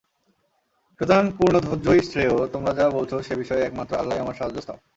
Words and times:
সুতরাং 1.01 1.25
পূর্ণ 1.37 1.55
ধৈর্যই 1.59 2.01
শ্রেয়, 2.09 2.31
তোমরা 2.53 2.71
যা 2.73 2.85
বলছ 2.89 3.11
সে 3.27 3.33
বিষয়ে 3.35 3.65
একমাত্র 3.65 3.99
আল্লাহই 3.99 4.21
আমার 4.23 4.37
সাহায্যস্থল। 4.39 4.77